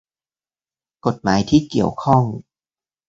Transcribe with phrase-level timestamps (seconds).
[1.05, 2.23] กฎหมายที่เกี่ยวข้อง